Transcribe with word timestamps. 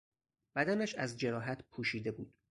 بدنش 0.55 0.95
از 0.95 1.17
جراحت 1.17 1.63
پوشیده 1.71 2.11
بود. 2.11 2.33